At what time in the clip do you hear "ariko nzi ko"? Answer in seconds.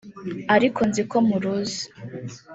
0.55-1.17